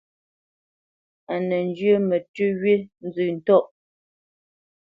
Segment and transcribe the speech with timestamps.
[1.27, 2.73] Mə nə́ njyə mətʉ́ wí
[3.05, 3.65] nzə ntɔ̂ʼ.